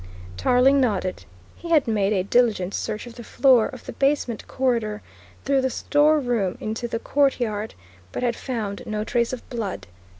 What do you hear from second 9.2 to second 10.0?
of blood.